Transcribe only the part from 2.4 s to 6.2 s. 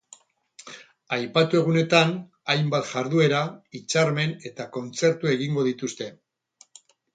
hainbat jarduera, hitzarmen eta kontzertu egingo dituzte.